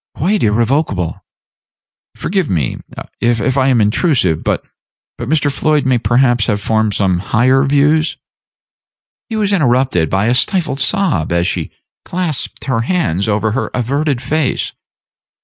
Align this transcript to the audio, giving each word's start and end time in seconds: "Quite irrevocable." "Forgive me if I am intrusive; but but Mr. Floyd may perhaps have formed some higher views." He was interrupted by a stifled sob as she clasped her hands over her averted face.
"Quite 0.15 0.41
irrevocable." 0.41 1.23
"Forgive 2.15 2.49
me 2.49 2.79
if 3.19 3.55
I 3.55 3.67
am 3.67 3.79
intrusive; 3.79 4.43
but 4.43 4.65
but 5.19 5.29
Mr. 5.29 5.51
Floyd 5.51 5.85
may 5.85 5.99
perhaps 5.99 6.47
have 6.47 6.59
formed 6.59 6.95
some 6.95 7.19
higher 7.19 7.63
views." 7.65 8.17
He 9.29 9.35
was 9.35 9.53
interrupted 9.53 10.09
by 10.09 10.25
a 10.25 10.33
stifled 10.33 10.79
sob 10.79 11.31
as 11.31 11.45
she 11.45 11.69
clasped 12.03 12.63
her 12.65 12.81
hands 12.81 13.27
over 13.27 13.51
her 13.51 13.69
averted 13.75 14.23
face. 14.23 14.73